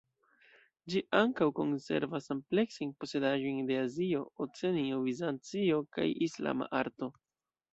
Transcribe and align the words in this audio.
Ĝi 0.93 1.01
ankaŭ 1.17 1.47
konservas 1.59 2.29
ampleksajn 2.35 2.93
posedaĵojn 3.03 3.59
de 3.69 3.77
Azio, 3.83 4.25
Oceanio, 4.47 5.01
Bizancio, 5.09 5.81
kaj 5.99 6.09
Islama 6.31 6.73
arto. 6.83 7.13